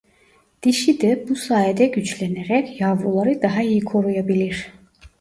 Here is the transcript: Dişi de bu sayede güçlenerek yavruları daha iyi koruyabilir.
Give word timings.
Dişi 0.63 1.01
de 1.01 1.25
bu 1.29 1.35
sayede 1.35 1.85
güçlenerek 1.85 2.81
yavruları 2.81 3.41
daha 3.41 3.61
iyi 3.61 3.81
koruyabilir. 3.81 4.67